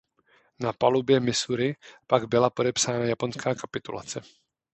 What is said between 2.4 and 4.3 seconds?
podepsána japonská kapitulace.